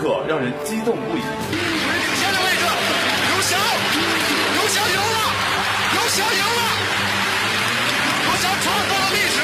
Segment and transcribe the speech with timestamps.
[0.00, 1.20] 有多少时刻让人激动不已？
[1.20, 1.28] 领
[2.16, 2.64] 先的位置，
[3.28, 3.58] 刘翔，
[4.56, 5.18] 刘翔赢了，
[5.92, 6.60] 刘翔赢了，
[8.24, 9.36] 刘翔创造了历史，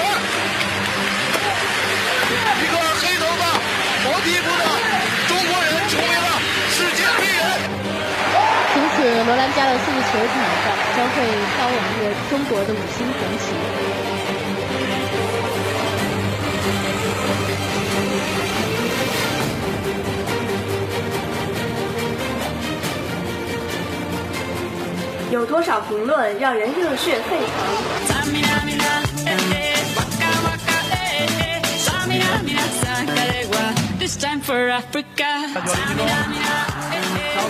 [2.56, 3.42] 一个黑头发、
[4.02, 4.64] 黄皮肤的
[5.28, 6.28] 中国人成为了
[6.72, 7.44] 世界第一人。
[8.72, 10.34] 从此，罗兰加的速度球场
[10.64, 11.14] 上将会
[11.56, 14.15] 飘扬着中国的五星红旗。
[25.36, 28.08] 有多少评论让人热血沸腾？
[28.08, 28.14] 交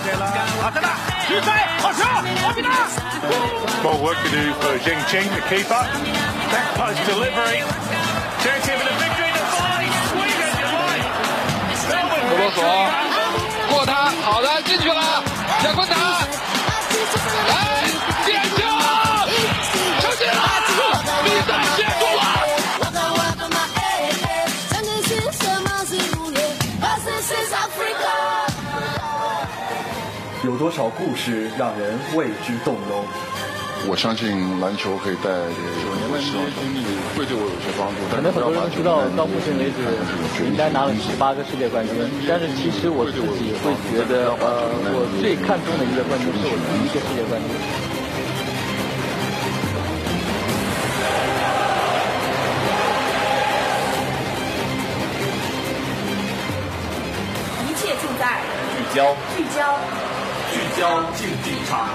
[0.03, 0.25] 给了
[0.63, 0.89] 阿克纳，
[1.29, 2.03] 比赛好球，
[2.45, 2.67] 奥比纳。
[3.81, 5.87] More work to do for Jing Ching, the keeper.
[6.51, 7.63] Back post delivery.
[8.43, 9.31] Chance here for the victory.
[9.31, 11.07] The volley, swing as you like.
[11.87, 12.59] Melbourne 罗索
[13.69, 15.23] 过他，好的进去了，
[15.63, 15.95] 贾昆达，
[18.25, 18.59] 点球，
[20.01, 20.39] 球进了，
[21.23, 22.19] 比赛结束了。
[30.43, 33.05] 有多少故事让人为之动容？
[33.89, 34.27] 我相信
[34.59, 36.83] 篮球可以带给我们希望经历
[37.15, 38.03] 会对我有些帮助。
[38.11, 39.79] 可能很多人都知道，到目前为止，
[40.43, 41.95] 应该拿了十八个世界冠军。
[42.27, 47.47] 但是其实我自己会觉得，呃，我最看重的一个冠军是我第一个世界冠军。
[57.63, 58.43] 一切尽在
[58.75, 59.79] 聚焦，聚焦。
[60.47, 61.89] 聚焦竞技场。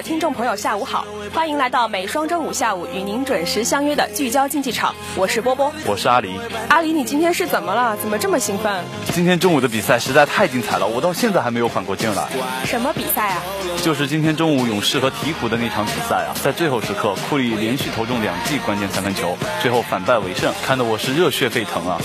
[0.00, 5.70] 的听众朋友，下午好，欢迎来到每双周五下午与您准时相约的聚焦竞技场，我是波波。
[5.84, 6.30] 我是阿狸。
[6.70, 7.94] 阿狸，你今天是怎么了？
[7.98, 8.82] 怎么这么兴奋？
[9.12, 12.26] 今天中午的比赛实在太精彩了，我到现在还没有缓过劲来。
[12.64, 13.42] 什么比赛啊？
[13.82, 22.00] 就是今天中午勇士和鹈鹕的那场比赛啊，在最后时刻，库里连续投中两记关键三分球，最后反败为胜，看得我是热血沸腾啊！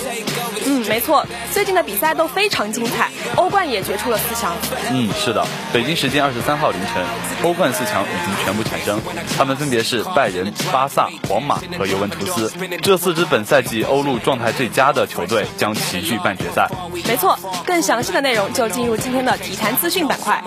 [0.68, 4.54] 嗯，没错，最近的比赛都非常精彩，欧冠也决出了四强。
[4.92, 7.06] 嗯，是的，北京时间二十三号凌晨，
[7.44, 9.02] 欧冠四强已经全部产生，
[9.38, 12.52] 他们分别是拜仁、巴萨、皇马和尤文图斯。
[12.82, 16.70] 这四支本赛季欧陆状态最佳的球队将齐聚半决赛。
[17.08, 20.44] 没错，更详细的内容就进入今天的体坛资讯板块。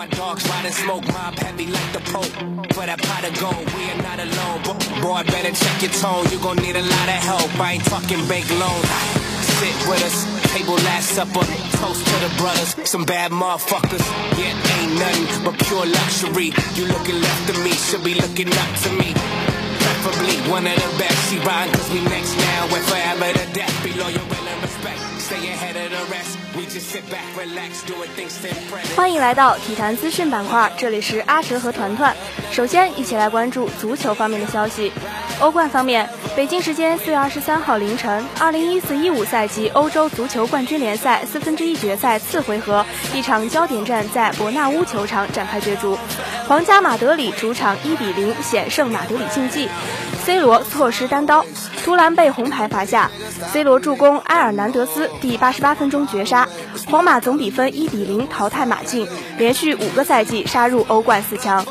[10.58, 11.44] table last supper.
[11.78, 14.04] Toast to the brothers, some bad motherfuckers.
[14.38, 16.50] Yeah, ain't nothing but pure luxury.
[16.74, 19.14] You looking left to me, should be looking up to me.
[19.84, 23.84] Preferably one of the best she rhyme, cause we next now and forever to death.
[23.84, 25.17] Be loyal, will, and respect.
[28.96, 32.16] 欢迎来到体坛资讯板块，这里是阿哲和团团。
[32.50, 34.90] 首先，一起来关注足球方面的消息。
[35.38, 42.84] 欧冠方面，北京时间四月二十三号凌晨，二零一四一五赛季欧洲足球冠军联赛四分之一决赛次回合，
[43.14, 45.98] 一场焦点战在伯纳乌球场展开角逐。
[46.48, 49.68] 皇家马德里主场一比零险胜马德里竞技
[50.28, 51.42] ，C 罗错失单刀，
[51.82, 53.10] 图兰被红牌罚下
[53.50, 56.46] ，C 罗助攻埃尔南德斯第八十八分钟绝杀，
[56.86, 59.08] 皇马总比分一比零淘汰马竞，
[59.38, 61.64] 连续五个赛季杀入欧冠四强。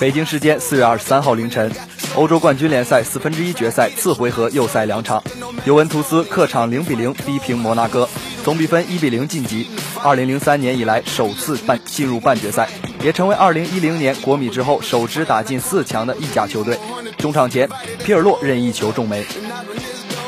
[0.00, 1.70] 北京时间四月二十三号凌晨，
[2.16, 5.22] 欧洲冠军联赛四分之一决赛次回合又赛两场，
[5.64, 8.08] 尤文图斯客场零比零逼平摩纳哥，
[8.42, 9.68] 总比分一比零晋级。
[10.02, 12.68] 二零零三年以来首次半进入半决赛，
[13.02, 16.78] 也成为二零一零年国米之后首支打进四强的意甲球队。
[17.16, 17.68] 中场前，
[18.04, 19.24] 皮尔洛任意球中门。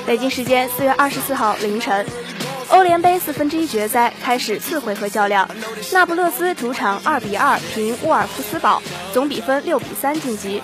[0.07, 2.07] 北京时间四月二十四号凌晨，
[2.69, 5.49] 欧联杯四分之一决赛开始次回合较量，
[5.93, 8.83] 那不勒斯主场二比二平沃尔夫斯堡，
[9.13, 10.61] 总比分六比三晋级；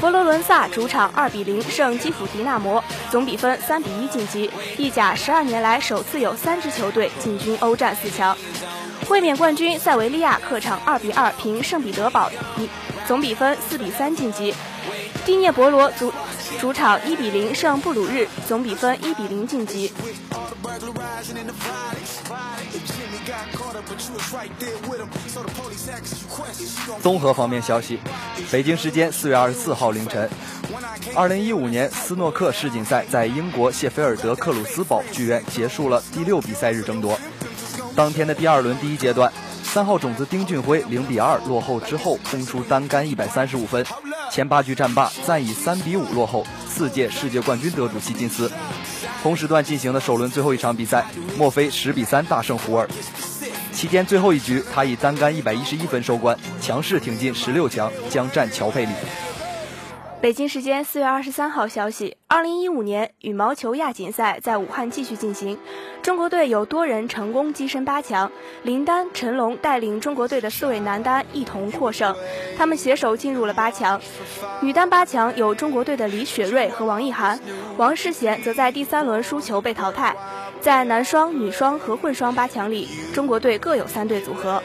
[0.00, 4.50] 佛罗伦萨主场二比零胜基辅迪纳摩，总比分三比一晋级。
[4.76, 8.36] 意甲十二年来首次有三支球队进军欧战四强。
[9.08, 12.30] 卫冕冠军塞维利亚客场二比二平圣彼得堡，
[13.06, 14.52] 总比分四比三晋级。
[15.24, 16.12] 蒂涅博罗主
[16.60, 19.92] 主场一比零胜布鲁日，总比分一比零晋级。
[27.00, 27.98] 综合方面消息，
[28.50, 30.28] 北京时间四月二十四号凌晨，
[31.14, 37.18] 二零一五年斯诺克世锦赛在英国谢菲尔德克鲁斯堡剧院结束了第六比赛日争夺。
[37.94, 39.32] 当天的第二轮第一阶段，
[39.62, 43.84] 三号种子丁俊晖零比二落后之后，轰出单杆一百三十五分，
[44.30, 48.50] 前八局战罢，暂以三比五落后四届世界冠军得主希金斯。
[49.24, 51.02] 同时段进行的首轮最后一场比赛，
[51.38, 52.86] 墨菲十比三大胜胡尔。
[53.72, 58.92] 期间最后一局，他以单杆一百一十一分收官，强势挺进十六强，将战乔佩里。
[60.24, 65.58] 北京时间四月二十三号消息，二零一五年羽毛球亚锦赛在武汉继续进行，
[66.00, 68.32] 中国队有多人成功跻身八强，
[68.62, 72.16] 林丹、陈龙带领中国队的四位男单一同获胜，
[72.56, 74.00] 他们携手进入了八强。
[74.62, 77.38] 女单八强有中国队的李雪芮和王艺涵，
[77.76, 80.16] 王适娴则在第三轮输球被淘汰。
[80.58, 84.62] 在男双、女双和混双八强里，中国队各有三对组合。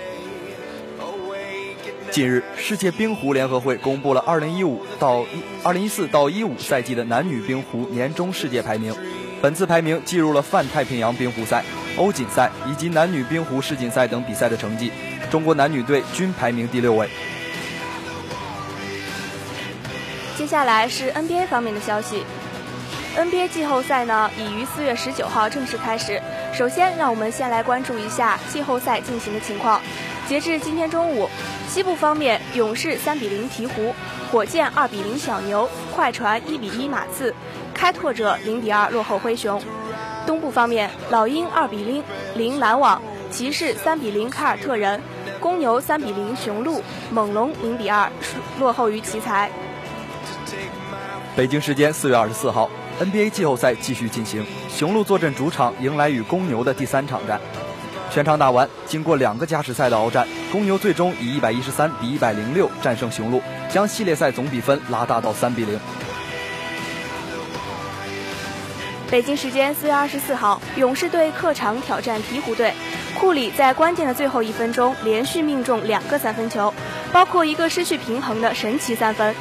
[2.11, 5.23] 近日，世界冰壶联合会公布了2015到
[5.63, 8.95] 2014到15赛季的男女冰壶年终世界排名。
[9.41, 11.63] 本次排名计入了泛太平洋冰壶赛、
[11.97, 14.91] 欧锦赛以及男女冰壶世锦赛等比赛的成绩。
[15.29, 17.07] 中国男女队均排名第六位。
[20.35, 22.23] 接下来是 NBA 方面的消息。
[23.15, 26.21] NBA 季后赛呢，已于四月十九号正式开始。
[26.53, 29.81] 首先，让我们先来关注一下季后赛进行的情况。
[30.29, 31.27] 截至今天中午，
[31.67, 33.91] 西部方面，勇士三比零鹈鹕，
[34.31, 37.33] 火箭二比零小牛，快船一比一马刺，
[37.73, 39.59] 开拓者零比二落后灰熊。
[40.27, 42.03] 东部方面，老鹰二比零
[42.35, 45.01] 零篮网，骑士三比零凯尔特人，
[45.39, 48.07] 公牛三比零雄鹿，猛龙零比二
[48.59, 49.49] 落后于奇才。
[51.35, 52.69] 北京时间四月二十四号
[53.01, 57.41] ，NBA 季后赛继续进行，雄鹿坐镇主场迎来与公牛的第三场战。
[58.11, 65.79] 全场打完，经过两个加时赛的鏖战，公牛最终以一百一十三比一百零六战胜雄鹿，将系列赛总比分拉大到三比零。
[69.11, 72.73] 北京时间四月二十四号，勇士队客场挑战鹈鹕队，
[73.19, 76.73] 库里在关键的最后一分钟连续命中两个三分球，
[77.11, 79.35] 包括一个失去平衡的神奇三分。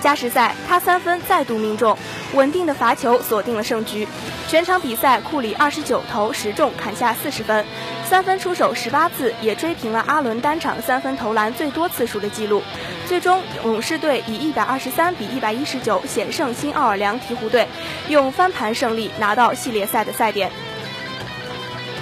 [0.00, 1.96] 加时赛，他三分再度命中，
[2.34, 4.06] 稳定的罚球锁定了胜局。
[4.48, 7.64] 全场比赛，库里二十九投十中，砍下四十分，
[8.08, 12.62] 三分出手十八次，也追平了阿伦单场三分投篮最多次数的记录。
[13.06, 17.66] 最终，勇士队以一百二十三比一百一十九险胜新奥尔良鹈鹕队，
[18.08, 20.50] 用翻盘胜利拿到系列赛的赛点。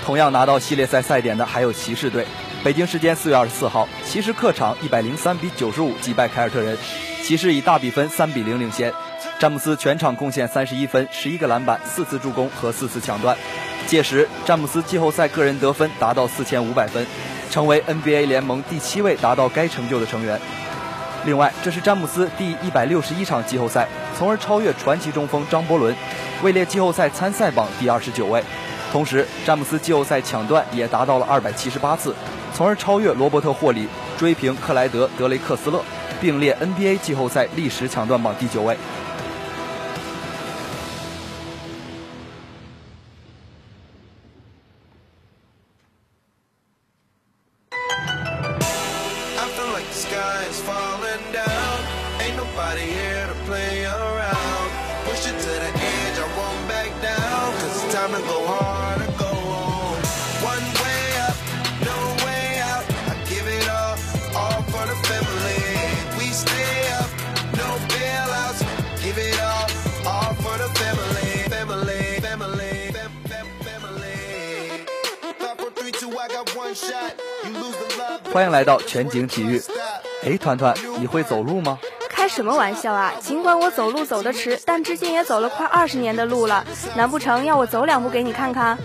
[0.04, 2.26] 同样拿到系列赛赛点的还有骑士队。
[2.64, 6.76] 北京时间四月二十四号，骑士客场一百零三比九十五击败凯尔特人，
[7.28, 8.90] 骑士以大比分三比零领先。
[9.38, 13.36] 詹姆斯全场贡献三十一分、十一个篮板、四次助攻和四次抢断。
[13.86, 17.06] 届时，詹姆斯季后赛个人得分达到四千五百分，
[17.50, 20.40] 成为 NBA 联盟第七位达到该成就的成员。
[21.26, 23.86] 另外，这是詹姆斯第一百六十一场季后赛，
[24.16, 25.94] 从而超越传奇中锋张伯伦，
[26.42, 28.42] 位列季后赛参赛榜第二十九位。
[28.90, 32.14] 同时，詹姆斯季后赛抢断也达到了二百七十八次，
[32.54, 33.86] 从而超越罗伯特霍里，
[34.16, 35.84] 追平克莱德德雷克斯勒，
[36.20, 38.76] 并列 NBA 季后赛历史抢断榜第九位。
[78.32, 79.61] 欢迎来到全景体育。
[80.25, 81.78] 哎，团团，你会走路吗？
[82.11, 83.12] 开什么玩笑啊！
[83.20, 86.64] 尽管我走路走得迟，但至今也走了快二十年的路了。
[86.97, 88.76] 难不成要我走两步给你看看？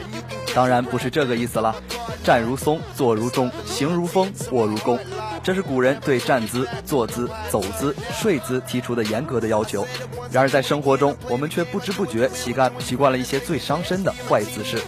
[0.56, 1.76] 当然不是这个意思了。
[2.24, 4.98] 站如松，坐如钟，行如风，卧如弓，
[5.44, 9.86] 这是古人对站姿、坐姿、走姿、睡姿提出的严格的要求。
[10.32, 14.82] 然而在生活中，我们却不知不觉习惯习惯了一些最伤身的坏姿势。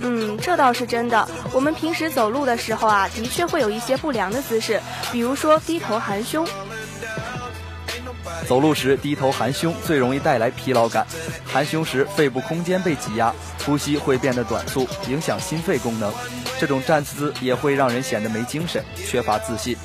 [0.00, 1.28] 嗯，这倒是真的。
[1.52, 6.46] 我们平时走路的时候啊，的确会有一些不良的姿势，比如说低头含胸。
[8.48, 11.06] 走路时低头含胸最容易带来疲劳感，
[11.44, 13.30] 含胸时肺部空间被挤压，
[13.66, 16.10] 呼吸会变得短促，影响心肺功能。
[16.58, 19.76] 这种站姿也会让人显得没精神，缺乏自信。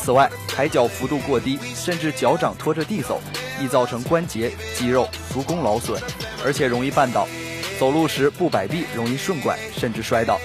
[0.00, 3.20] 此外，抬脚幅度过低，甚至脚掌拖着地走，
[3.60, 6.00] 易造成关节、肌肉、足弓劳损，
[6.44, 7.26] 而且容易绊倒。
[7.80, 10.38] 走路时不摆臂，容易顺拐，甚至摔倒。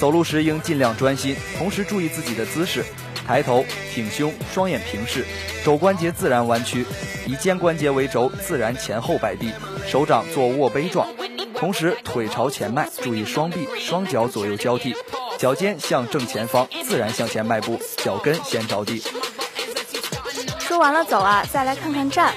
[0.00, 2.84] 走路时应尽量专心，同时注意自己的姿势，
[3.26, 3.64] 抬头、
[3.94, 5.24] 挺胸，双眼平视，
[5.64, 6.84] 肘关节自然弯曲，
[7.26, 9.50] 以肩关节为轴，自然前后摆臂，
[9.86, 11.08] 手掌做握杯状，
[11.56, 14.94] 同时腿朝前迈，注意双臂、双脚左右交替，
[15.38, 19.02] 脚尖向正前方，自然向前迈步，脚跟先着地。
[20.74, 22.34] 说完了走啊，再来看看站。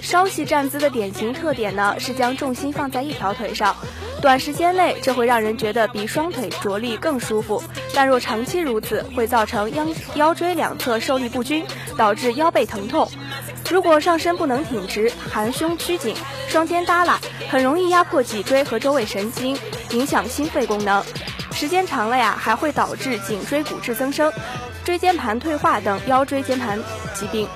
[0.00, 3.76] 稍息站姿的典型特点呢，是将重心放在一条腿上。
[4.22, 7.62] 短时间内，这会让人觉得比双腿着力更舒服；
[7.92, 11.62] 但若长期如此，会造成腰腰椎两侧受力不均，
[11.98, 13.06] 导致腰背疼痛。
[13.70, 16.16] 如果上身不能挺直，含胸曲颈，
[16.48, 19.58] 双肩耷拉，很容易压迫脊椎和周围神经，
[19.90, 21.04] 影响心肺功能。
[21.52, 24.32] 时间长了呀，还会导致颈椎骨质增生、
[24.86, 26.82] 椎间盘退化等腰椎间盘
[27.14, 27.46] 疾病。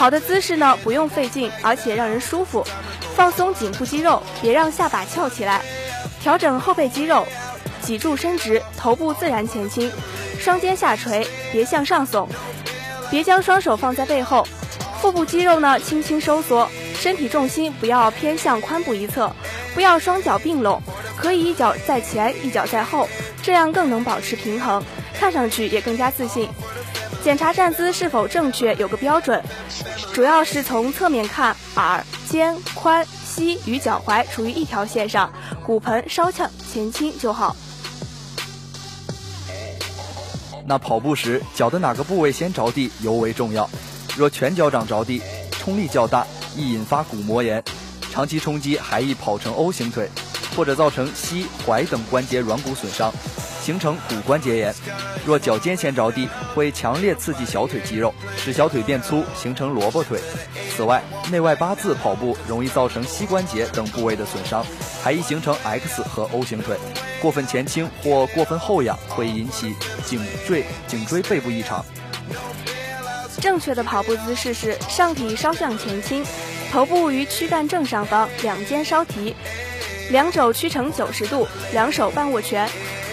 [0.00, 2.66] 好的姿势呢，不用费劲，而且让人舒服。
[3.14, 5.60] 放松颈部肌肉，别让下巴翘起来。
[6.22, 7.26] 调整后背肌肉，
[7.82, 9.92] 脊柱伸直，头部自然前倾，
[10.38, 12.26] 双肩下垂，别向上耸，
[13.10, 14.48] 别将双手放在背后，
[15.02, 19.30] 腹部肌肉呢轻轻收缩，身体重心不要偏向髋部一侧，
[19.74, 20.82] 不要双脚并拢，
[21.14, 23.06] 可以一脚在前，一脚在后，
[23.42, 26.48] 这样更能保持平衡，看上去也更加自信。
[27.22, 29.42] 检查站姿是否正确有个标准，
[30.12, 33.06] 主要是从侧面看，耳、肩、髋。
[33.30, 35.32] 膝与脚踝处于一条线上，
[35.64, 37.54] 骨盆稍向前倾就好。
[40.66, 43.70] 那跑步时脚的哪个部位先着地尤为重要。
[44.16, 45.22] 若全脚掌着地，
[45.52, 47.62] 冲力较大，易引发骨膜炎；
[48.10, 50.10] 长期冲击还易跑成 O 型腿，
[50.56, 53.14] 或者造成膝、踝等关节软骨损伤。
[53.70, 54.74] 形成骨关节炎。
[55.24, 60.18] 若脚尖先着地，会强烈刺激小腿肌肉，使小腿变粗，形成萝卜腿。
[60.76, 61.00] 此外，
[61.30, 64.66] 内外八字跑步容易造成膝关节等部位的损伤，
[65.04, 66.76] 还易形成 X 和 O 型腿。
[67.22, 71.84] 过分前倾或过分后仰会引起颈椎颈椎背部异常。
[73.40, 76.26] 正确的跑步姿势是上体稍向前倾，
[76.72, 79.36] 头部于躯干正上方，两肩稍提，
[80.10, 82.68] 两肘屈成九十度，两手半握拳。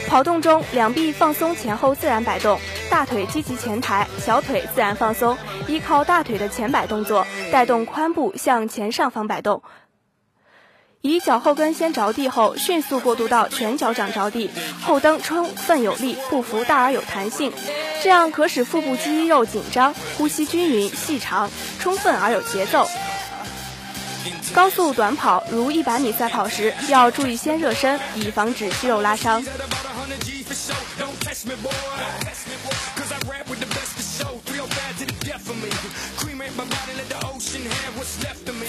[0.07, 2.59] 跑动中，两臂放松前后自然摆动，
[2.89, 5.37] 大腿积极前抬，小腿自然放松，
[5.67, 9.61] 依靠大腿的前摆动作带动髋部向前上方摆动。
[11.01, 14.49] 以脚后跟先着地后，迅速过渡到全脚掌着地，
[14.81, 17.51] 后蹬充分有力，步幅大而有弹性，
[18.01, 21.49] 这样可使腹部肌肉紧张，呼吸均匀细长，
[21.79, 22.87] 充分而有节奏。
[24.53, 29.43] 高速短跑如一百米赛跑时，要注意先热身，以防止肌肉拉伤。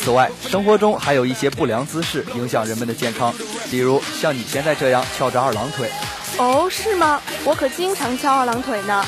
[0.00, 3.34] 此外，生活中还有一些不良姿势影响人们的健康，
[3.70, 5.90] 比如像你现在这样翘着二郎腿。
[6.38, 7.20] 哦，是吗？
[7.44, 9.04] 我可经常翘二郎腿呢。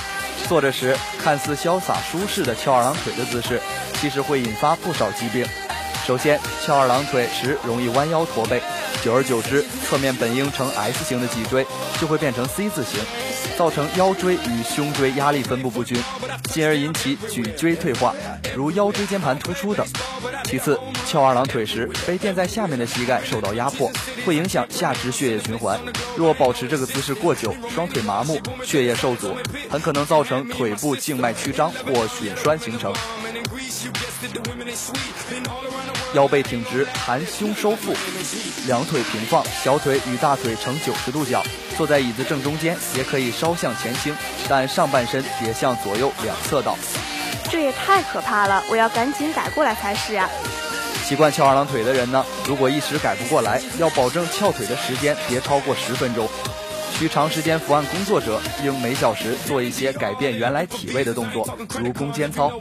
[0.49, 3.61] 坐着时看似潇洒舒适的翘二郎腿的姿势，
[4.01, 5.47] 其实会引发不少疾病。
[6.07, 8.61] 首先，翘二郎腿时容易弯腰驼背，
[9.05, 11.65] 久而久之，侧面本应呈 S 型的脊椎
[12.01, 13.01] 就会变成 C 字形，
[13.57, 16.03] 造成腰椎与胸椎压力分布不均，
[16.45, 18.15] 进而引起脊椎退化，
[18.55, 19.87] 如腰椎间盘突出等。
[20.45, 23.91] 其次，翘二郎腿时被垫在下面的膝盖受到压迫，
[24.27, 25.79] 会影响下肢血液循环。
[26.17, 29.35] 若保持这个姿势过久，双腿麻木，血液受阻，
[29.69, 32.93] 很可能造成腿部静脉曲张或血栓形成。
[36.13, 37.95] 腰背挺直，含胸收腹，
[38.67, 41.43] 两腿平放，小腿与大腿呈九十度角。
[41.77, 44.15] 坐在椅子正中间，也可以稍向前倾，
[44.49, 46.77] 但上半身别向左右两侧倒。
[47.49, 50.29] 这也太可怕了，我要赶紧改过来才是啊！
[51.05, 56.29] 习惯翘二郎腿的人呢，如果一时改不过来，要保证翘腿的时间别超过十分钟。
[57.01, 61.49] 需长时间伏案工作者，应每小时做一些改变原来体位的动作，
[61.83, 62.53] 如弓肩操。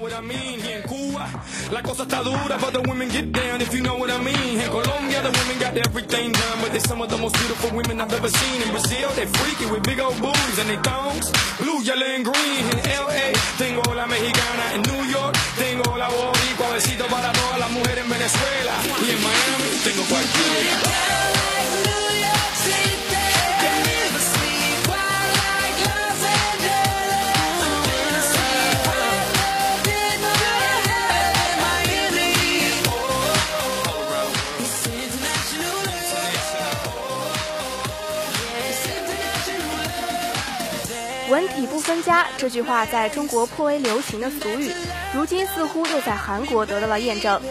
[41.39, 44.74] 文体不分家这句话在中国颇为流行的俗语，
[45.13, 47.41] 如今似乎又在韩国得到了验证。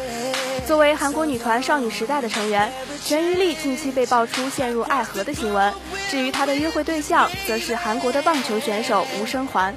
[0.67, 2.71] 作为韩国女团少女时代的成员，
[3.03, 5.73] 全玉丽近期被爆出陷入爱河的新闻，
[6.11, 9.75] 至于她的约会对象，则是韩国的棒球选手吴生桓。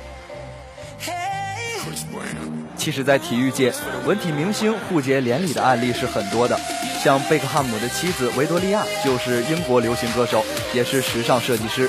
[2.75, 3.73] 其实，在体育界，
[4.05, 6.59] 文体明星互结连理的案例是很多的。
[7.01, 11.87] 像贝克汉姆的妻子维多利亚就是英国流行歌手，也是时尚设计师；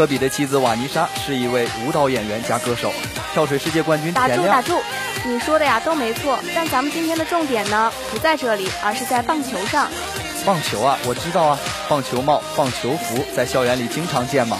[0.00, 2.88] 科比的妻子瓦妮莎是一位舞蹈演员加歌手；
[3.34, 4.10] 跳水世界冠军。
[4.14, 4.80] 打住打住，
[5.26, 9.88] 你说的呀都没错，但咱们今天的重点呢不在这里，而是在棒球上。
[10.46, 14.56] 棒球啊，我知道啊，棒球帽、棒球服在校园里经常见嘛。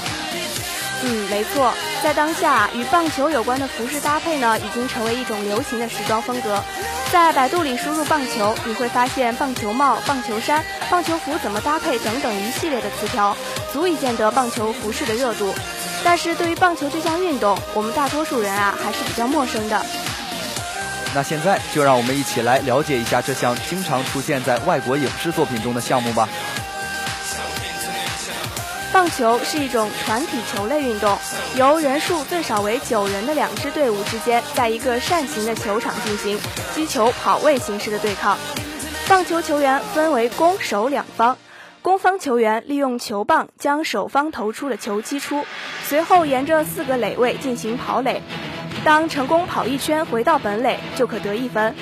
[1.05, 6.63] 嗯，没错，在当下与棒球有关的服饰搭配呢，已经成为一种流行的时装风格。
[7.11, 13.35] 在百度里输入“棒球”，你会发现棒球帽、棒球衫、棒球服怎么搭配等等一系列的词条，
[13.73, 15.55] 足以见得棒球服饰的热度。
[16.03, 19.85] 但是对于棒球这项运动，我们大多数人啊还是比较陌生的。
[21.15, 26.29] 那现在就让我们一起来了解一下这项经常出现在外国影视作品中的项目吧。
[28.93, 31.17] 棒球是一种团体球类运动，
[31.55, 36.39] 由人数最少为九人的两支队伍之间，在一个扇形的球场进行
[36.75, 38.37] 击球跑位形式的对抗。
[39.09, 41.37] 棒球球员分为攻守两方，
[41.83, 45.47] 攻方球员利用球棒将守方投出的球击出，
[45.83, 48.21] 随后沿着四个垒位进行跑垒。
[48.85, 51.75] 当成功跑一圈回到本垒，就可得一分。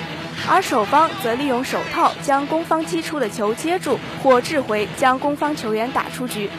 [0.49, 6.49] 而守方则利用手套将攻方击出的球接住或掷回，将攻方球员打出局。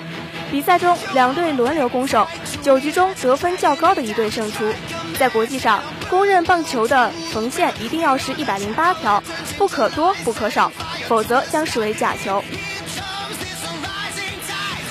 [0.50, 2.26] 比赛中，两队轮流攻守，
[2.60, 4.70] 九局中得分较高的一队胜出。
[5.18, 9.22] 在国际上，公认棒球的缝线一定要是一百零八条，
[9.56, 10.70] 不可多不可少，
[11.08, 12.42] 否则将视为假球。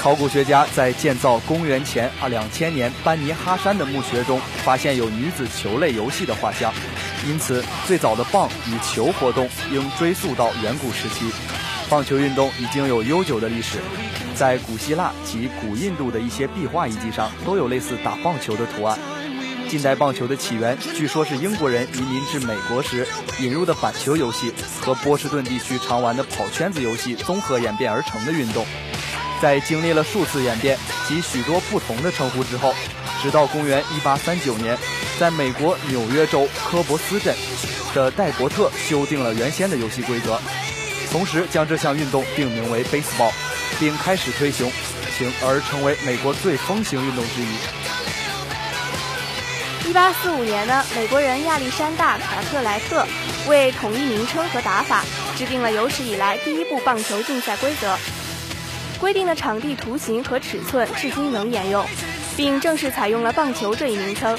[0.01, 6.73] 考古学家在建造公元前啊两千年班尼哈山的墓穴中，发现有女子球类游戏的画像，
[7.27, 11.29] 因此最早的棒与球活动应追溯到远古时期。
[11.89, 13.79] 棒球运动已经有悠久的历史。
[14.35, 18.97] 在古希腊及古印度的一些壁画遗迹上，都有类似打棒球的图案。
[19.67, 23.05] 近代棒球的起源，据说是英国人移民至美国时
[23.41, 28.65] 引入的板球游戏和波士顿地区常玩的跑圈子游戏综合演变而成的运动。
[29.41, 32.73] 在经历了数次演变及许多不同的称呼之后，
[33.21, 34.77] 直到公元1839年，
[35.19, 37.35] 在美国纽约州科博斯镇
[37.93, 40.39] 的戴伯特修订了原先的游戏规则，
[41.11, 43.31] 同时将这项运动定名为 baseball。
[43.79, 44.69] 并开始推行，
[45.17, 47.47] 行而成为美国最风行运动之一。
[49.89, 53.07] 一八四五年呢，美国人亚历山大·卡特莱特
[53.47, 55.05] 为统一名称和打法，
[55.37, 57.97] 制定了有史以来第一部棒球竞赛规则。
[58.99, 61.85] 规定的场地图形和尺寸至今仍沿用，
[62.35, 64.37] 并正式采用了棒球这一名称。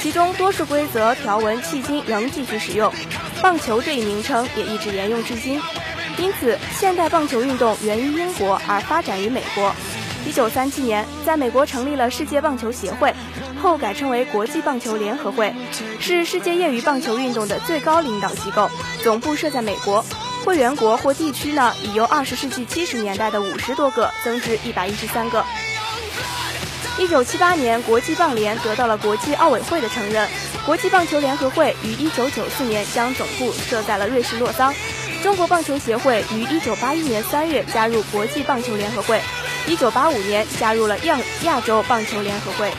[0.00, 2.92] 其中多数规则条文迄今仍继续使用，
[3.42, 5.60] 棒球这一名称也一直沿用至今。
[6.18, 9.74] 因此，现代棒球运动源于英国而发展于美国。
[10.26, 13.14] 一九三七年，在美国成立了世界棒球协会，
[13.62, 15.54] 后改称为国际棒球联合会，
[16.00, 18.70] 是世界业余棒球运动的最高领导机构，
[19.02, 20.04] 总部设在美国。
[20.46, 25.44] 会员国或地区呢，已由二十世纪七十年代的五十多个增至一百一十三个。
[27.00, 30.28] 一九七八年，国际棒联得到了国际奥委会的承认。
[30.64, 34.72] 国际棒球联合会于一九九四年将总部设在了瑞士洛桑。
[35.20, 39.20] 中国棒球协会于一九八一年三月加入国际棒球联合会，
[39.66, 42.70] 一九八五年加入了亚亚洲棒球联合会。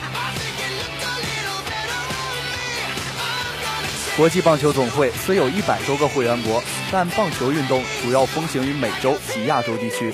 [4.17, 6.59] 国际棒球总会虽有一百多个会员国，
[6.91, 10.11] 但棒球运动主要风行于美洲及亚洲地区，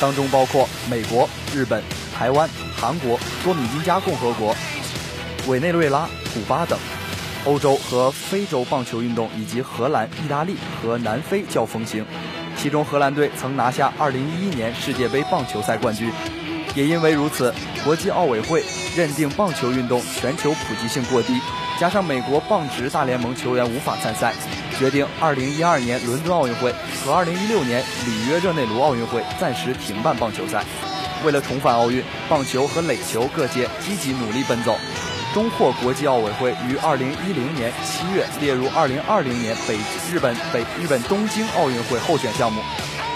[0.00, 1.80] 当中包括美国、日本、
[2.12, 4.56] 台湾、韩国、多米尼加共和国、
[5.46, 6.76] 委内瑞拉、古巴等。
[7.44, 12.04] 欧洲和非洲棒球运动以及荷兰、意大利和南非较风行，
[12.56, 16.10] 其中荷兰队曾拿下2011年世界杯棒球赛冠军。
[16.74, 18.64] 也因为如此，国际奥委会
[18.96, 21.38] 认定棒球运动全球普及性过低，
[21.78, 24.32] 加上美国棒职大联盟球员无法参赛，
[24.78, 26.72] 决定2012年伦敦奥运会
[27.04, 30.64] 和2016年里约热内卢奥运会暂时停办棒球赛。
[31.24, 34.76] 为了重返奥运，棒球和垒球各界积极努力奔走。
[35.32, 39.76] 终获国际奥委会于二零一零年七月列入二零二零年北
[40.08, 42.62] 日本北日本东京奥运会候选项目，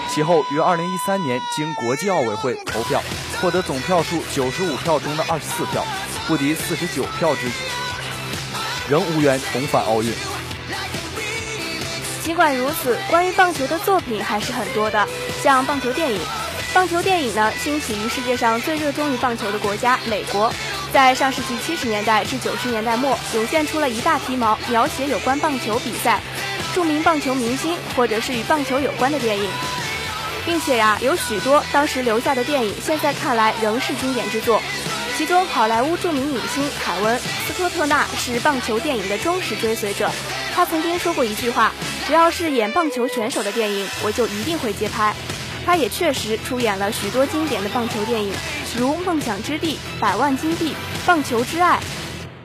[0.09, 3.01] 其后于二零一三年经国际奥委会投票，
[3.41, 5.81] 获得总票数九十五票中的二十四票，
[6.27, 7.47] 不敌四十九票之，
[8.89, 10.11] 仍无缘重返奥运。
[12.23, 15.07] 尽管如此，关于棒球的作品还是很多的，
[15.43, 16.19] 像棒球电影。
[16.73, 20.51] 棒球电影呢，兴起于世界上最热衷于棒球的国家美国。
[20.91, 26.19] 在上世纪七十年代至九十年代末，涌现出了一大批毛描写有关棒球比赛、
[26.73, 29.49] 著名棒球明星或者是与棒球有关的电影。
[30.45, 34.59] 并且呀，有许多当时留下的电影，现在看来仍是经典之作。
[35.19, 40.09] 其中，好莱坞著名影星凯文·斯科特纳是棒球电影的忠实追随者。
[40.55, 41.73] 他曾经说过一句话
[42.07, 45.13] ：“只要是演棒球选手的电影，我就一定会接拍。”
[45.65, 48.31] 他也确实出演了许多经典的棒球电影，
[48.77, 50.69] 如《梦想之地》《百万金币》
[51.05, 51.75] 《棒球之爱》。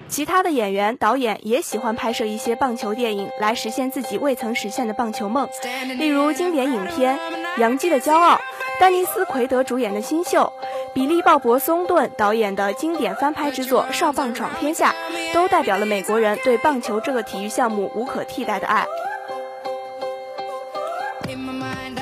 [0.08, 5.48] 其他的演员、导演也喜欢拍摄一些棒球电影，来实现自己未曾实现的棒球梦。
[5.96, 7.16] 例如经典影片
[7.60, 8.34] 《洋基的骄傲》，
[8.80, 10.52] 丹尼斯·奎德主演的《新秀》，
[10.94, 14.94] 比利·鲍勃·松顿导演的经典翻拍之作《少棒闯天下》，
[15.34, 18.86] 都代表了美国人对棒球这个体育项目无可替代的爱。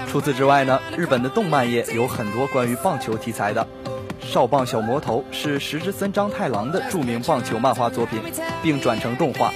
[0.07, 3.67] 除此之外呢，日本的动漫业有很多关于棒球题材的。
[4.21, 8.21] 少棒小魔头是石之森章太郎的著名棒球漫画作品，
[8.63, 9.51] 并转成动画。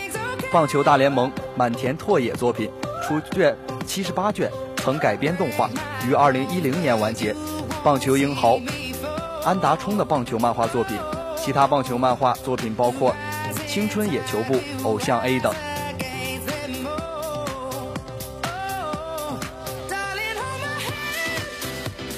[0.51, 2.71] 棒球大联盟满田拓也作品
[3.07, 3.55] 出卷
[3.87, 5.69] 七十八卷，曾改编动画，
[6.09, 7.37] 于二零一零年完结。
[7.85, 8.59] 棒球英豪
[9.47, 10.99] 安达充的棒球漫画作品，
[11.37, 13.15] 其他棒球漫画作品包括
[13.69, 15.55] 《青春野球部》《偶像 A》等。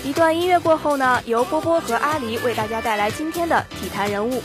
[0.03, 4.43] 一段音乐过后呢，由波波和阿狸为大家带来今天的体坛人物。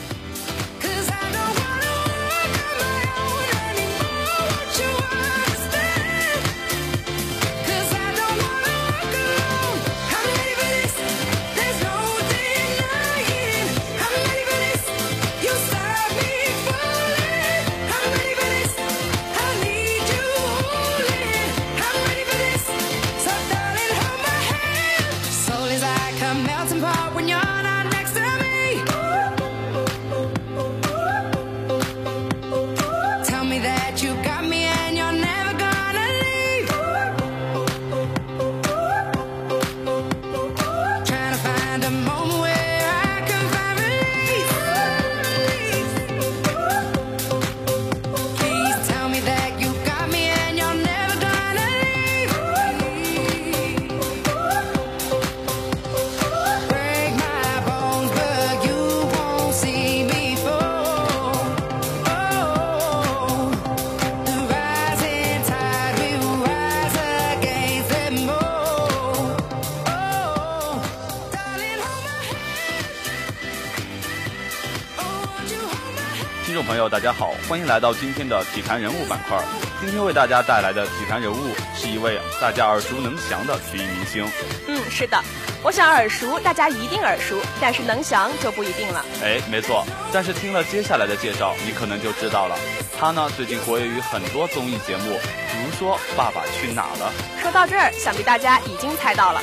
[77.53, 79.37] 欢迎来到今天的体坛人物板块。
[79.79, 84.27] 今天为大家带来的体坛人物是一位大家耳熟能详的体育明星。
[84.67, 85.23] 嗯，是的，
[85.61, 89.05] 我想耳熟，大家一定耳熟，但是能详就不一定了。
[89.21, 89.85] 哎，没错。
[90.11, 92.57] 但是听了接下来的介绍，你可能就知道了。
[92.99, 95.19] 他呢，最近活跃于很多综艺节目，
[95.51, 97.13] 比如说《爸爸去哪儿了》。
[97.43, 99.39] 说到这儿，想必大家已经猜到了，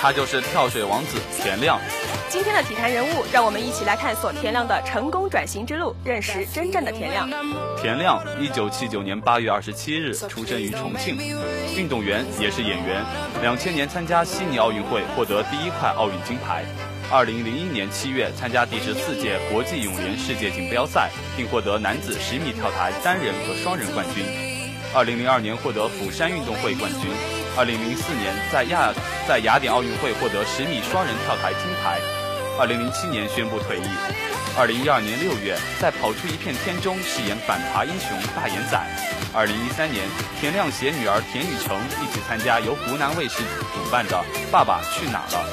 [0.00, 1.78] 他就是跳水王子田亮。
[2.30, 7.28] 今天的体坛人物，让我们一起来探索田亮的成功转型之路，认识真正的田亮。
[7.76, 11.18] 田亮，一九七九年八月二十七日出生于重庆，
[11.76, 13.04] 运动员也是演员。
[13.42, 16.64] 两千年参加悉尼奥运会获得第一块奥运金牌。
[17.10, 24.24] 二零零一年七月参加第十四届国际泳联世界锦标赛，并获得男子十米跳台单人和双人冠军。
[24.94, 27.10] 二零零二年获得釜山运动会冠军。
[27.58, 28.94] 二零零四年在亚
[29.26, 31.98] 在雅典奥运会获得十米双人跳台金牌。
[32.60, 33.88] 二零零七年宣布退役。
[34.54, 38.76] 二零一二年六月，在跑出一片天中饰演反扒英雄大眼仔。
[39.32, 40.04] 二零一三年，
[40.38, 43.38] 田亮携女儿田雨橙一起参加由湖南卫视
[43.72, 44.14] 主办的
[44.52, 45.48] 《爸爸去哪儿了》。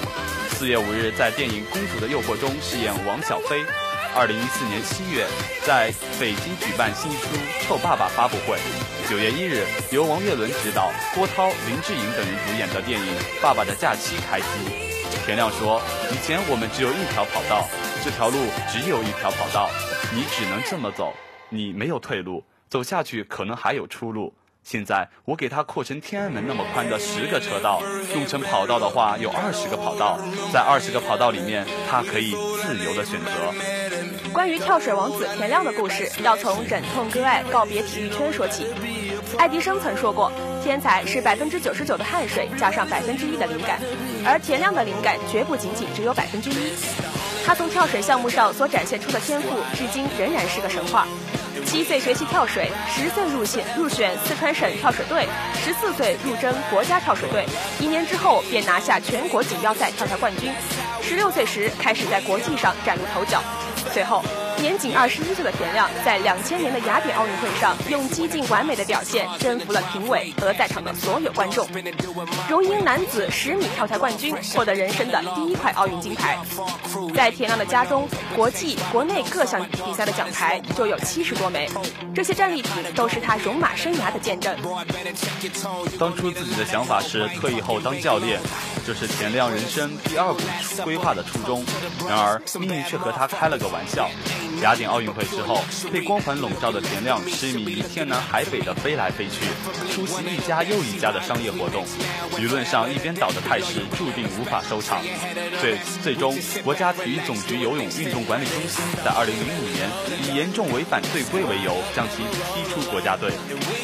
[0.54, 3.64] 四月五日，在电影《公主的诱惑》中饰演王小飞。
[4.14, 5.26] 二零一四年七月，
[5.66, 7.28] 在北京举办新书
[7.66, 8.60] 《臭爸爸》发布会。
[9.10, 13.08] 九月一日，由王岳伦执导、郭涛、林志颖等人主演的电影
[13.42, 14.87] 《爸爸的假期》开机。
[15.28, 17.68] 田亮说：“以前我们只有一条跑道，
[18.02, 18.38] 这条路
[18.72, 19.70] 只有一条跑道，
[20.16, 21.14] 你只能这么走，
[21.50, 24.34] 你没有退路，走下去可能还有出路。
[24.64, 27.82] 现在我给它扩成天安门那么宽的十个车道，
[28.16, 30.18] 用成跑道的话有二十个跑道，
[30.54, 33.32] 在二十个跑道里面，它可以自由的选择。”
[34.32, 38.66] 关于跳水王子田亮的故事，要从忍痛割爱告别体育圈说起。
[39.38, 40.32] 爱迪生曾说过
[40.68, 43.80] ：“天才是百分之九十九的汗水加上百分之一的灵感。”
[44.28, 46.74] 而田亮的灵感绝不仅仅只有百分之一。
[47.46, 51.08] 他从跳水项目上所展现出的天赋，至今仍然是个神话。
[51.66, 55.26] 七岁学习跳水，十岁入选入选四川省跳水队，
[55.64, 57.46] 十四岁入征国家跳水队，
[57.80, 60.52] 一年之后便拿下全国锦标赛跳台冠军。
[61.02, 63.42] 十六岁时开始在国际上崭露头角。
[63.94, 64.22] 随后，
[64.58, 71.68] 年仅二十一岁的田亮，在两千年的雅典奥运会上，用几近完美的表现征服了评委和在场的所有观众，
[72.50, 76.38] 荣膺男子十米跳台冠军，获得人生的第一块奥运金牌。
[77.16, 81.70] 在田亮的家中，国际、国内各项比赛的奖牌就有七十多枚，
[82.14, 84.56] 这些战利品都是他戎马生涯的见证。
[86.00, 88.40] 当初自己的想法是退役后当教练，
[88.86, 90.42] 这是田亮人生第二步
[90.84, 91.64] 规划的初衷。
[92.08, 94.10] 然而命运却和他开了个玩笑。
[94.62, 99.46] 雅典奥运会之后，被光环笼罩的田亮痴迷于天南海北的飞来飞去，
[99.94, 101.86] 出席一家又一家的商业活动，
[102.38, 105.02] 舆论上一边倒的态势注定无法收场。
[105.62, 109.28] 最最终，国家体育总局游泳运动管理中心在2005
[109.74, 109.90] 年
[110.24, 113.32] 以严重违反队规为由，将其踢出国家队。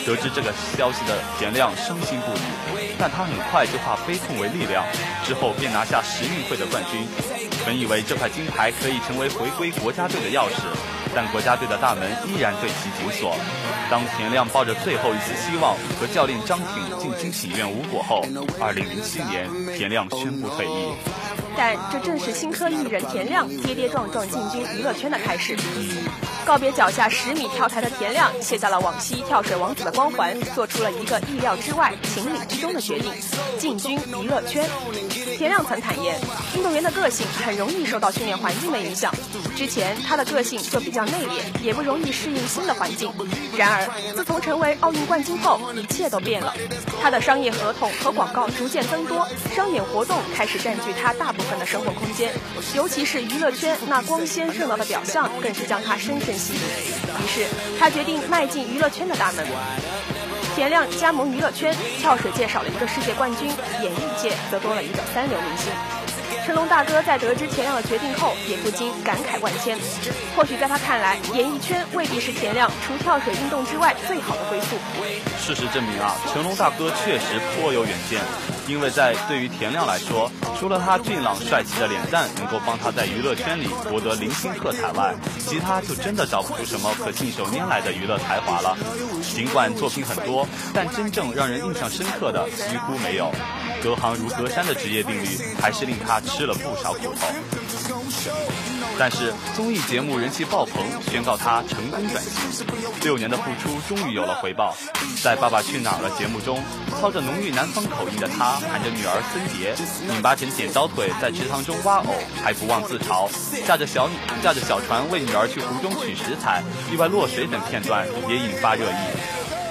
[0.05, 2.41] 得知这个消息的田亮伤心不已，
[3.03, 4.85] 但他很快就化悲痛为力量，
[5.25, 7.05] 之后便拿下十运会的冠军。
[7.65, 10.63] 本以为这块金牌可以成为回归国家队的钥匙，
[11.13, 13.35] 但国家队的大门依然对其紧锁。
[13.91, 18.23] 当田亮抱着最后一丝希望和教练张挺进京请愿无果后
[18.57, 20.93] ，2007年田亮宣布退役。
[21.57, 25.57] 但这正是新科艺人田亮跌跌撞撞进军娱乐圈的开始。
[26.45, 33.13] 告别脚下十米跳台的田亮，卸下了往昔跳水王子的光环，做出了一个意料之外、情理之中的决定，
[33.57, 34.69] 进军娱乐圈。
[35.37, 36.19] 田亮曾坦言，
[36.55, 39.13] 运动员的个性很容易受到训练环境的影响。
[39.55, 43.11] 之前他的个性就比较内敛，也不容易适应新的环境。
[43.57, 46.53] 然而，自从成为奥运冠军后，一切都变了。
[47.01, 52.31] 他的商业合同和广告逐渐增多，商演活动开始占据他大部分的生活空间。
[52.75, 56.59] 尤其是娱乐圈那光鲜热闹的表象，更是将他深深吸引。
[56.59, 57.45] 于是，
[57.79, 59.45] 他决定迈进娱乐圈的大门。
[60.55, 63.47] 田亮加盟娱乐圈，跳水界少了一个世界冠军，
[63.81, 66.02] 演艺界则多了一个三流明星。
[66.45, 69.77] 成龙大哥在得知田亮的决定后，也不禁感慨万千。
[70.35, 74.75] 或许在他看来，演艺圈未必是田亮除跳水运动之外最好的归宿。
[75.39, 78.21] 事实证明啊，成龙大哥确实颇有远见。
[78.67, 80.29] 因为在对于田亮来说，
[80.59, 88.77] 除了他俊朗帅气的脸蛋能够帮他在娱乐圈里博得零星喝彩外，其他就真的找不出什么可信手拈来的娱乐才华了。
[89.21, 93.31] 尽管作品很多，但真正让人印象深刻的几乎没有。
[93.83, 95.27] 隔行如隔山的职业定律，
[95.61, 97.27] 还是令他吃了不少苦头。
[98.97, 102.65] 但是综艺节目人气爆棚，宣告他成功转型。
[103.03, 104.73] 六年的付出终于有了回报。
[105.21, 106.63] 在《爸爸去哪儿了》节目中，
[107.01, 109.75] 操着浓郁南方口音的他，喊着女儿森碟，
[110.07, 113.27] 拧巴成剪刀腿在池塘中挖藕，还不忘自嘲，
[113.67, 114.09] 驾着小
[114.41, 118.95] 驾着小船为女儿去湖中取食材，意外落水等片段也引发热议。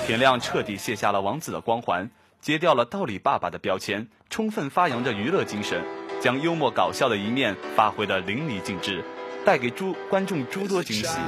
[0.04, 2.10] 田亮彻底卸下了王子的光环，
[2.42, 5.80] 揭掉了道理爸爸的标签，充分发扬着娱乐精神。
[6.20, 9.04] 将幽默搞笑的一面发挥得淋漓尽致，
[9.44, 11.18] 带给诸观众诸多惊喜。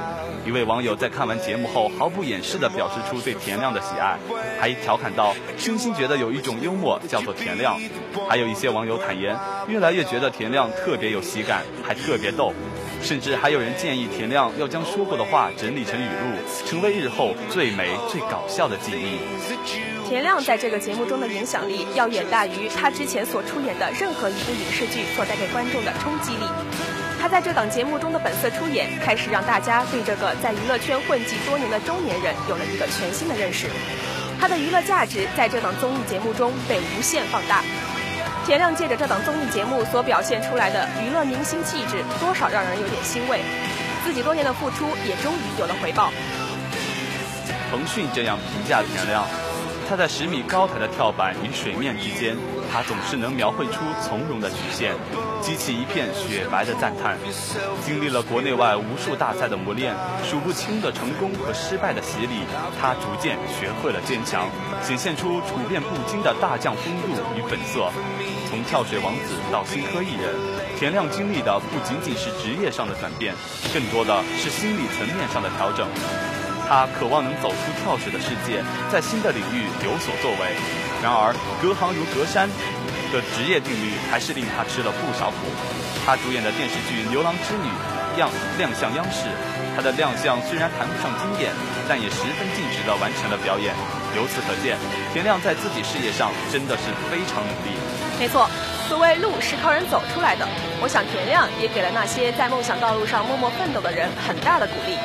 [0.45, 4.17] 一位网友在看完节目后毫不掩饰地表示出对田亮的喜爱，
[4.59, 7.77] 还调侃道：“真心觉得有一种幽默叫做田亮。”
[8.29, 12.53] 还有一些网友坦言，越来越觉得田亮特别有喜感，还特别逗。
[13.01, 19.94] 甚至还有人建议田亮要将说过的话整理成语录，成为日后最美最搞笑的记忆。
[20.07, 26.45] 田亮在这个节目中的影响力要远大于他之前所出演的任何一部影视剧所带给观众的冲击力。
[27.19, 33.67] 他在这档节目中的本色出演，开始让大家对这个在娱乐圈混迹多年的中年人有了一个全新的认识。
[34.39, 37.63] 他的娱乐价值在这档综艺节目中被无限放大。
[38.45, 43.41] 田亮借着这档综艺节目所表现出来的娱乐明星气质，多少让人有点欣慰。
[44.05, 46.11] 自己多年的付出也终于有了回报。
[47.71, 49.25] 腾讯这样评价田亮。
[49.87, 52.35] 他在十米高台的跳板与水面之间，
[52.71, 54.93] 他总是能描绘出从容的曲线，
[55.41, 57.17] 激起一片雪白的赞叹。
[57.85, 59.93] 经历了国内外无数大赛的磨练，
[60.23, 62.41] 数不清的成功和失败的洗礼，
[62.81, 64.49] 他逐渐学会了坚强，
[64.81, 67.91] 显现出处变不惊的大将风度与本色。
[68.49, 70.33] 从跳水王子到新科艺人，
[70.79, 73.35] 田亮经历的不仅仅是职业上的转变，
[73.71, 75.87] 更多的是心理层面上的调整。
[76.67, 80.55] 他渴望能走出跳水的世界，在新的领域有所作为。
[81.03, 82.49] 然而，隔行如隔山
[83.13, 85.45] 的职业定律还是令他吃了不少苦。
[86.05, 87.69] 他主演的电视剧《牛郎织女》
[88.17, 89.29] 亮亮相央视，
[89.75, 91.53] 他的亮相虽然谈不上惊艳，
[91.87, 93.73] 但也十分尽职地完成了表演。
[94.17, 94.77] 由此可见，
[95.13, 97.77] 田亮在自己事业上真的是非常努力。
[98.17, 98.49] 没错，
[98.87, 100.47] 所谓路是靠人走出来的。
[100.81, 104.97] 我想田亮也给了那些在梦想道路上默默奋斗的人很大的鼓励。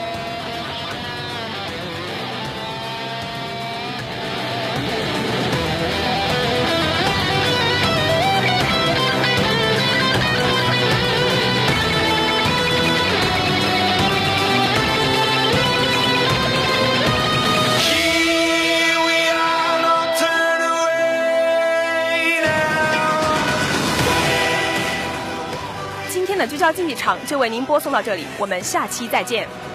[26.09, 29.70] 今天的聚焦竞技场就为您播送到这里我们下期再见。